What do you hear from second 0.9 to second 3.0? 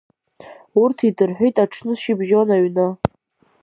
идырҳәит аҽны шьыбжьон аҩны.